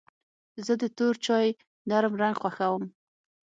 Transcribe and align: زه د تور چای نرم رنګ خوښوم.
زه 0.65 0.73
د 0.81 0.83
تور 0.97 1.15
چای 1.25 1.47
نرم 1.89 2.13
رنګ 2.21 2.35
خوښوم. 2.41 2.83